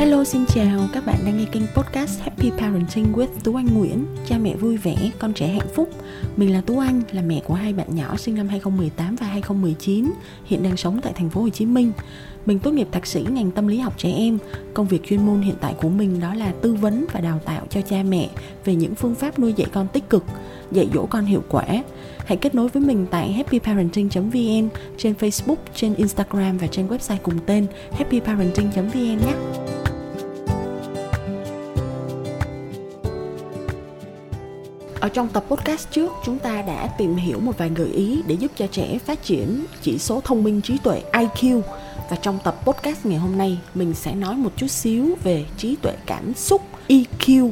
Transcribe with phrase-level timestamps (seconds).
[0.00, 4.06] Hello xin chào, các bạn đang nghe kênh podcast Happy Parenting with Tú Anh Nguyễn.
[4.26, 5.90] Cha mẹ vui vẻ, con trẻ hạnh phúc.
[6.36, 10.10] Mình là Tú Anh, là mẹ của hai bạn nhỏ sinh năm 2018 và 2019
[10.44, 11.92] Hiện đang sống tại thành phố Hồ Chí Minh.
[12.46, 14.38] Mình tốt nghiệp thạc sĩ ngành tâm lý học trẻ em.
[14.74, 17.66] Công việc chuyên môn hiện tại của mình đó là tư vấn và đào tạo
[17.70, 18.28] cho cha mẹ
[18.64, 20.24] Về những phương pháp nuôi dạy con tích cực,
[20.72, 21.64] dạy dỗ con hiệu quả.
[22.26, 27.38] Hãy kết nối với mình tại happyparenting.vn Trên Facebook, trên Instagram và trên website cùng
[27.46, 29.69] tên happyparenting.vn nhé.
[35.00, 38.34] Ở trong tập podcast trước, chúng ta đã tìm hiểu một vài gợi ý để
[38.34, 41.60] giúp cho trẻ phát triển chỉ số thông minh trí tuệ IQ.
[42.10, 45.76] Và trong tập podcast ngày hôm nay, mình sẽ nói một chút xíu về trí
[45.76, 47.50] tuệ cảm xúc EQ,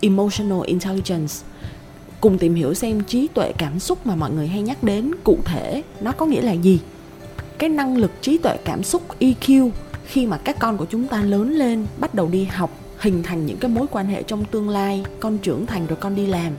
[0.00, 1.34] Emotional Intelligence.
[2.20, 5.38] Cùng tìm hiểu xem trí tuệ cảm xúc mà mọi người hay nhắc đến cụ
[5.44, 6.80] thể nó có nghĩa là gì.
[7.58, 9.70] Cái năng lực trí tuệ cảm xúc EQ
[10.06, 13.46] khi mà các con của chúng ta lớn lên, bắt đầu đi học hình thành
[13.46, 16.52] những cái mối quan hệ trong tương lai, con trưởng thành rồi con đi làm,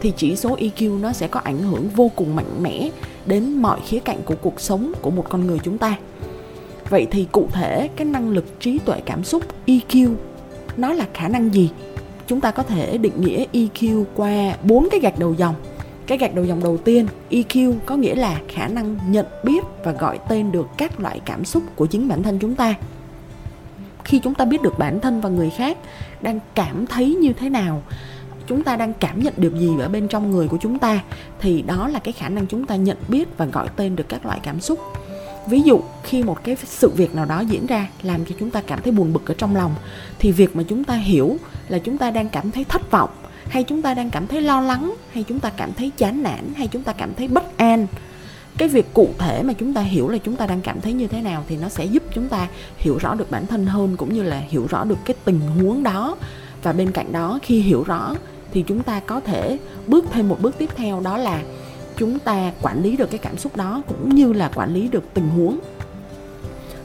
[0.00, 2.90] thì chỉ số EQ nó sẽ có ảnh hưởng vô cùng mạnh mẽ
[3.26, 5.96] đến mọi khía cạnh của cuộc sống của một con người chúng ta.
[6.90, 10.14] Vậy thì cụ thể cái năng lực trí tuệ cảm xúc EQ
[10.76, 11.70] nó là khả năng gì?
[12.26, 15.54] Chúng ta có thể định nghĩa EQ qua bốn cái gạch đầu dòng.
[16.06, 19.92] Cái gạch đầu dòng đầu tiên EQ có nghĩa là khả năng nhận biết và
[19.92, 22.74] gọi tên được các loại cảm xúc của chính bản thân chúng ta
[24.04, 25.78] khi chúng ta biết được bản thân và người khác
[26.20, 27.82] đang cảm thấy như thế nào,
[28.46, 31.00] chúng ta đang cảm nhận điều gì ở bên trong người của chúng ta,
[31.40, 34.26] thì đó là cái khả năng chúng ta nhận biết và gọi tên được các
[34.26, 34.78] loại cảm xúc.
[35.48, 38.62] Ví dụ, khi một cái sự việc nào đó diễn ra làm cho chúng ta
[38.66, 39.74] cảm thấy buồn bực ở trong lòng,
[40.18, 41.36] thì việc mà chúng ta hiểu
[41.68, 43.10] là chúng ta đang cảm thấy thất vọng,
[43.48, 46.54] hay chúng ta đang cảm thấy lo lắng, hay chúng ta cảm thấy chán nản,
[46.56, 47.86] hay chúng ta cảm thấy bất an
[48.58, 51.06] cái việc cụ thể mà chúng ta hiểu là chúng ta đang cảm thấy như
[51.06, 54.14] thế nào thì nó sẽ giúp chúng ta hiểu rõ được bản thân hơn cũng
[54.14, 56.16] như là hiểu rõ được cái tình huống đó.
[56.62, 58.14] Và bên cạnh đó, khi hiểu rõ
[58.52, 61.42] thì chúng ta có thể bước thêm một bước tiếp theo, đó là
[61.96, 65.04] chúng ta quản lý được cái cảm xúc đó cũng như là quản lý được
[65.14, 65.58] tình huống.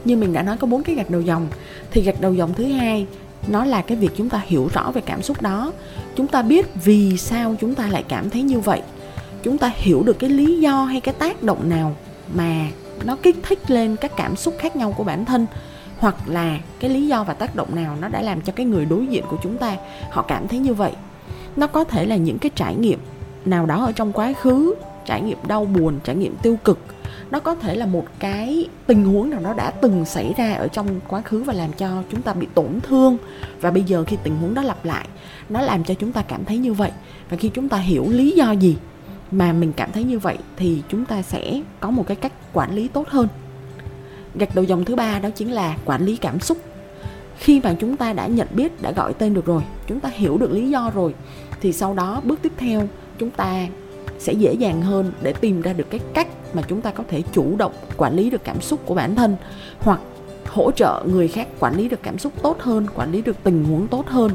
[0.04, 1.48] Như mình đã nói có bốn cái gạch đầu dòng,
[1.90, 3.06] thì gạch đầu dòng thứ hai,
[3.48, 5.72] nó là cái việc chúng ta hiểu rõ về cảm xúc đó.
[6.16, 8.82] Chúng ta biết vì sao chúng ta lại cảm thấy như vậy
[9.42, 11.96] chúng ta hiểu được cái lý do hay cái tác động nào
[12.34, 12.66] mà
[13.04, 15.46] nó kích thích lên các cảm xúc khác nhau của bản thân,
[15.98, 18.84] hoặc là cái lý do và tác động nào nó đã làm cho cái người
[18.84, 19.76] đối diện của chúng ta
[20.10, 20.92] họ cảm thấy như vậy.
[21.56, 22.98] Nó có thể là những cái trải nghiệm
[23.44, 24.74] nào đó ở trong quá khứ,
[25.06, 26.78] trải nghiệm đau buồn, trải nghiệm tiêu cực.
[27.30, 30.68] Nó có thể là một cái tình huống nào đó đã từng xảy ra ở
[30.68, 33.16] trong quá khứ và làm cho chúng ta bị tổn thương.
[33.60, 35.08] Và bây giờ khi tình huống đó lặp lại,
[35.48, 36.90] nó làm cho chúng ta cảm thấy như vậy.
[37.30, 38.76] Và khi chúng ta hiểu lý do gì
[39.30, 42.74] mà mình cảm thấy như vậy thì chúng ta sẽ có một cái cách quản
[42.74, 43.28] lý tốt hơn.
[44.34, 46.58] Gạch đầu dòng thứ ba đó chính là quản lý cảm xúc.
[47.38, 50.38] Khi mà chúng ta đã nhận biết, đã gọi tên được rồi, chúng ta hiểu
[50.38, 51.14] được lý do rồi,
[51.60, 52.88] thì sau đó bước tiếp theo,
[53.18, 53.66] chúng ta
[54.18, 57.22] sẽ dễ dàng hơn để tìm ra được cái cách mà chúng ta có thể
[57.32, 59.36] chủ động quản lý được cảm xúc của bản thân,
[59.78, 60.00] hoặc
[60.46, 63.64] hỗ trợ người khác quản lý được cảm xúc tốt hơn, quản lý được tình
[63.64, 64.30] huống tốt hơn,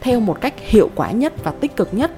[0.00, 2.10] theo một cách hiệu quả nhất và tích cực nhất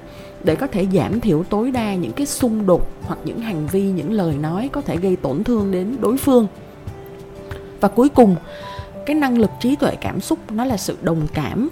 [0.43, 3.81] để có thể giảm thiểu tối đa những cái xung đột hoặc những hành vi,
[3.81, 6.47] những lời nói có thể gây tổn thương đến đối phương.
[7.79, 8.35] Và cuối cùng,
[9.05, 11.69] cái năng lực trí tuệ cảm xúc nó là sự đồng cảm.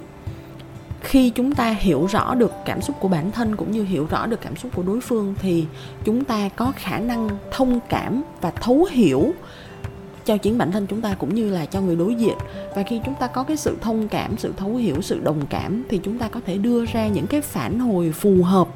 [1.00, 4.26] Khi chúng ta hiểu rõ được cảm xúc của bản thân cũng như hiểu rõ
[4.26, 5.66] được cảm xúc của đối phương thì
[6.04, 9.32] chúng ta có khả năng thông cảm và thấu hiểu
[10.24, 12.36] cho chính bản thân chúng ta cũng như là cho người đối diện.
[12.76, 15.84] Và khi chúng ta có cái sự thông cảm, sự thấu hiểu, sự đồng cảm
[15.88, 18.68] thì chúng ta có thể đưa ra những cái phản hồi phù hợp.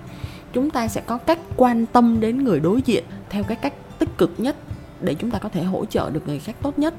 [0.53, 4.19] Chúng ta sẽ có cách quan tâm đến người đối diện theo cái cách tích
[4.19, 4.57] cực nhất
[5.01, 6.95] để chúng ta có thể hỗ trợ được người khác tốt nhất.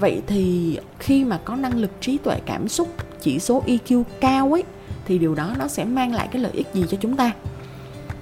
[0.00, 2.88] Vậy thì khi mà có năng lực trí tuệ, cảm xúc,
[3.20, 4.64] chỉ số EQ cao ấy,
[5.04, 7.32] thì điều đó nó sẽ mang lại cái lợi ích gì cho chúng ta?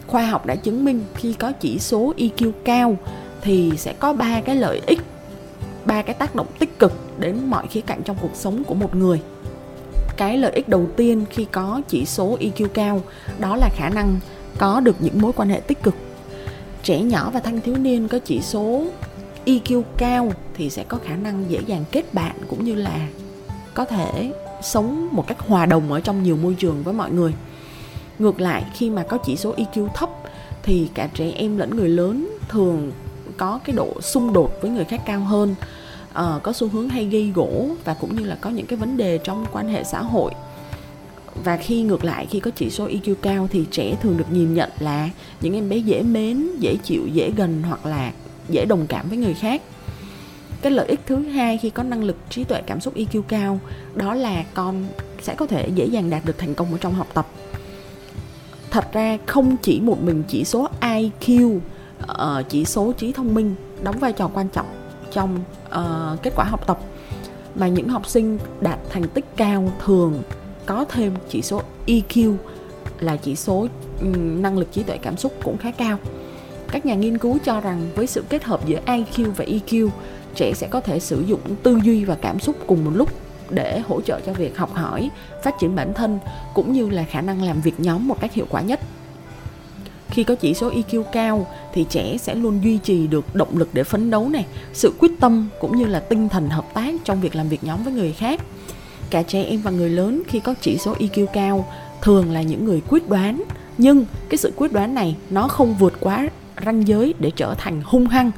[0.06, 2.97] Khoa học đã chứng minh khi có chỉ số EQ cao
[3.43, 5.00] thì sẽ có ba cái lợi ích
[5.87, 8.94] ba cái tác động tích cực đến mọi khía cạnh trong cuộc sống của một
[8.94, 9.21] người.
[10.17, 13.03] Cái lợi ích đầu tiên khi có chỉ số EQ cao,
[13.38, 14.19] đó là khả năng
[14.59, 15.94] có được những mối quan hệ tích cực.
[16.83, 18.85] Trẻ nhỏ và thanh thiếu niên có chỉ số
[19.47, 23.09] EQ cao thì sẽ có khả năng dễ dàng kết bạn cũng như là
[23.75, 24.32] có thể
[24.62, 27.35] sống một cách hòa đồng ở trong nhiều môi trường với mọi người.
[28.19, 30.11] Ngược lại, khi mà có chỉ số EQ thấp
[30.62, 32.93] thì cả trẻ em lẫn người lớn thường
[33.37, 35.55] có cái độ xung đột với người khác cao hơn
[36.11, 38.97] uh, có xu hướng hay gây gỗ và cũng như là có những cái vấn
[38.97, 40.33] đề trong quan hệ xã hội.
[41.44, 44.55] Và khi ngược lại khi có chỉ số EQ cao thì trẻ thường được nhìn
[44.55, 45.11] nhận là
[45.41, 48.12] những em bé dễ mến, dễ chịu, dễ gần hoặc là
[48.49, 49.62] dễ đồng cảm với người khác.
[50.62, 53.61] Cái lợi ích thứ hai khi có năng lực trí tuệ cảm xúc EQ cao
[53.94, 54.85] đó là con
[55.23, 57.27] sẽ có thể dễ dàng đạt được thành công ở trong học tập.
[58.71, 61.59] Thật ra không chỉ một mình chỉ số IQ
[62.02, 64.66] uh, chỉ số trí thông minh đóng vai trò quan trọng
[65.12, 65.38] trong
[65.69, 66.78] uh, kết quả học tập.
[67.54, 70.22] Mà những học sinh đạt thành tích cao thường
[70.66, 72.37] có thêm chỉ số EQ
[73.00, 73.66] là chỉ số
[74.00, 75.98] um, năng lực trí tuệ cảm xúc cũng khá cao.
[76.70, 79.88] Các nhà nghiên cứu cho rằng với sự kết hợp giữa IQ và EQ
[80.34, 83.08] trẻ sẽ có thể sử dụng tư duy và cảm xúc cùng một lúc
[83.50, 85.10] để hỗ trợ cho việc học hỏi
[85.43, 86.19] phát triển bản thân
[86.54, 88.81] cũng như là khả năng làm việc nhóm một cách hiệu quả nhất
[90.11, 93.69] khi có chỉ số EQ cao thì trẻ sẽ luôn duy trì được động lực
[93.73, 97.20] để phấn đấu này, sự quyết tâm cũng như là tinh thần hợp tác trong
[97.20, 98.41] việc làm việc nhóm với người khác.
[99.11, 101.67] Cả trẻ em và người lớn khi có chỉ số EQ cao
[102.03, 103.43] thường là những người quyết đoán,
[103.79, 106.29] nhưng cái sự quyết đoán này nó không vượt quá
[106.64, 108.31] ranh giới để trở thành hung hăng.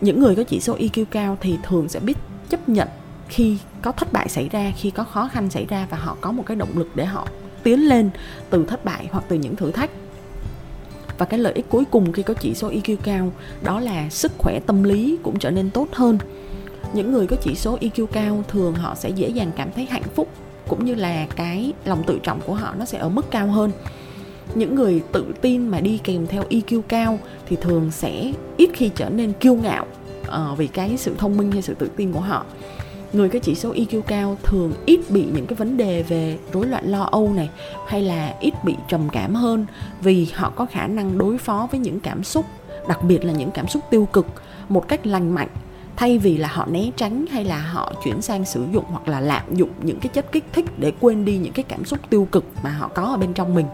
[0.00, 2.16] Những người có chỉ số EQ cao thì thường sẽ biết
[2.48, 2.88] chấp nhận
[3.28, 6.32] khi có thất bại xảy ra, khi có khó khăn xảy ra và họ có
[6.32, 7.28] một cái động lực để họ
[7.62, 8.10] tiến lên
[8.50, 9.90] từ thất bại hoặc từ những thử thách
[11.18, 13.32] và cái lợi ích cuối cùng khi có chỉ số EQ cao
[13.62, 16.18] đó là sức khỏe tâm lý cũng trở nên tốt hơn.
[16.92, 20.08] Những người có chỉ số EQ cao thường họ sẽ dễ dàng cảm thấy hạnh
[20.14, 20.28] phúc
[20.68, 23.70] cũng như là cái lòng tự trọng của họ nó sẽ ở mức cao hơn.
[24.54, 28.90] Những người tự tin mà đi kèm theo EQ cao thì thường sẽ ít khi
[28.94, 29.86] trở nên kiêu ngạo
[30.28, 32.46] uh, vì cái sự thông minh hay sự tự tin của họ
[33.14, 36.66] người có chỉ số EQ cao thường ít bị những cái vấn đề về rối
[36.66, 37.50] loạn lo âu này,
[37.86, 39.66] hay là ít bị trầm cảm hơn
[40.00, 42.44] vì họ có khả năng đối phó với những cảm xúc,
[42.88, 44.26] đặc biệt là những cảm xúc tiêu cực,
[44.68, 45.48] một cách lành mạnh.
[45.96, 49.20] Thay vì là họ né tránh hay là họ chuyển sang sử dụng hoặc là
[49.20, 52.28] lạm dụng những cái chất kích thích để quên đi những cái cảm xúc tiêu
[52.32, 53.66] cực mà họ có ở bên trong mình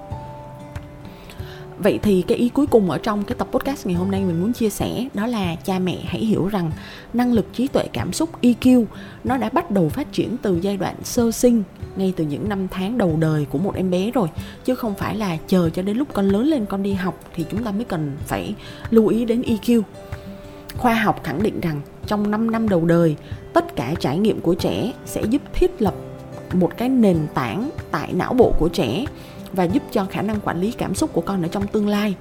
[1.82, 4.41] vậy thì cái ý cuối cùng ở trong cái tập podcast ngày hôm nay mình
[4.41, 6.71] muốn chia sẻ đó là cha mẹ hãy hiểu rằng
[7.12, 8.85] năng lực, trí tuệ, cảm xúc EQ
[9.25, 11.62] nó đã bắt đầu phát triển từ giai đoạn sơ sinh,
[11.97, 14.29] ngay từ những năm tháng đầu đời của một em bé rồi.
[14.65, 17.44] Chứ không phải là chờ cho đến lúc con lớn lên con đi học thì
[17.50, 18.55] chúng ta mới cần phải
[18.91, 19.83] lưu ý đến EQ
[20.76, 23.17] khoa học khẳng định rằng trong 5 năm đầu đời,
[23.53, 25.94] tất cả trải nghiệm của trẻ sẽ giúp thiết lập
[26.53, 29.05] một cái nền tảng tại não bộ của trẻ
[29.52, 32.14] và giúp cho khả năng quản lý cảm xúc của con ở trong tương lai.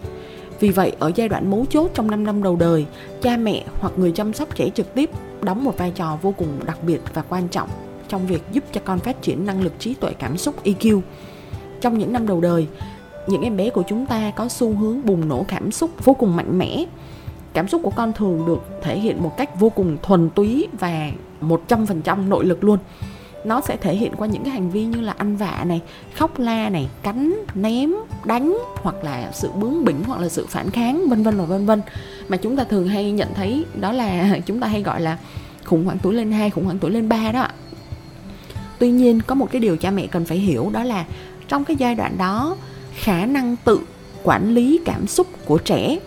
[0.60, 2.86] Vì vậy, ở giai đoạn mấu chốt trong 5 năm đầu đời,
[3.22, 5.10] cha mẹ hoặc người chăm sóc trẻ trực tiếp
[5.42, 7.70] đóng một vai trò vô cùng đặc biệt và quan trọng
[8.08, 11.02] trong việc giúp cho con phát triển năng lực trí tuệ cảm xúc EQ.
[11.82, 12.68] Trong những năm đầu đời,
[13.28, 16.36] những em bé của chúng ta có xu hướng bùng nổ cảm xúc vô cùng
[16.36, 16.86] mạnh mẽ.
[17.54, 21.12] Cảm xúc của con thường được thể hiện một cách vô cùng thuần túy và
[21.42, 22.78] 100% nội lực luôn
[23.46, 25.82] nó sẽ thể hiện qua những cái hành vi như là ăn vạ này
[26.16, 27.92] khóc la này cắn ném
[28.26, 31.66] đánh hoặc là sự bướng bỉnh hoặc là sự phản kháng vân vân và vân
[31.66, 31.82] vân.
[32.30, 35.18] Mà chúng ta thường hay nhận thấy đó là chúng ta hay gọi là
[35.66, 37.48] khủng hoảng tuổi lên 2, khủng hoảng tuổi lên 3 đó
[38.80, 41.06] Tuy nhiên có một cái điều cha mẹ cần phải hiểu đó là
[41.48, 42.58] trong cái giai đoạn đó
[42.94, 43.80] khả năng tự
[44.24, 46.00] quản lý cảm xúc của trẻ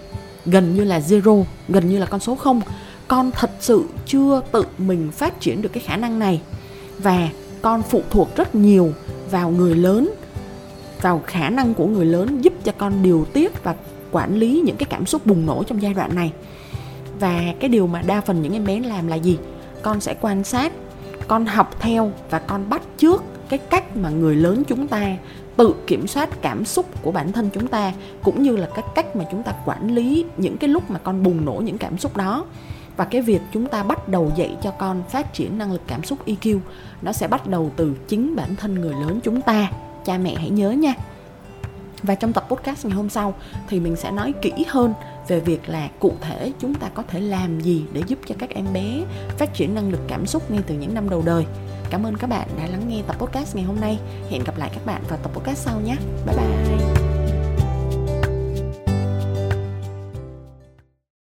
[0.47, 2.61] gần như là zero, gần như là con số 0.
[3.09, 6.41] Con thật sự chưa tự mình phát triển được cái khả năng này
[7.03, 7.29] và
[7.63, 8.93] con phụ thuộc rất nhiều
[9.31, 10.15] vào người lớn,
[11.01, 13.75] vào khả năng của người lớn giúp cho con điều tiết và
[14.11, 16.33] quản lý những cái cảm xúc bùng nổ trong giai đoạn này.
[17.21, 19.39] Và cái điều mà đa phần những em bé làm là gì?
[19.83, 20.73] Con sẽ quan sát,
[21.29, 25.17] con học theo và con bắt trước cái cách mà người lớn chúng ta
[25.57, 29.17] tự kiểm soát cảm xúc của bản thân chúng ta, cũng như là cái cách
[29.17, 32.17] mà chúng ta quản lý những cái lúc mà con bùng nổ những cảm xúc
[32.17, 32.45] đó
[32.97, 36.05] và cái việc chúng ta bắt đầu dạy cho con phát triển năng lực cảm
[36.05, 36.59] xúc EQ
[37.03, 39.71] nó sẽ bắt đầu từ chính bản thân người lớn chúng ta
[40.05, 40.95] cha mẹ hãy nhớ nha
[42.03, 43.35] và trong tập podcast ngày hôm sau
[43.69, 44.95] thì mình sẽ nói kỹ hơn
[45.29, 48.51] về việc là cụ thể chúng ta có thể làm gì để giúp cho các
[48.51, 49.05] em bé
[49.39, 51.47] phát triển năng lực cảm xúc ngay từ những năm đầu đời.
[51.91, 53.99] Cảm ơn các bạn đã lắng nghe tập podcast ngày hôm nay.
[54.31, 55.97] Hẹn gặp lại các bạn vào tập podcast sau nhé.
[56.27, 57.02] Bye bye.